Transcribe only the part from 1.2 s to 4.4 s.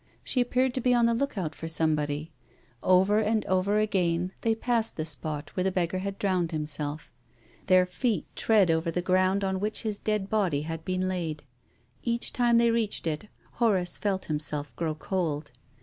out for somebody. Over and over again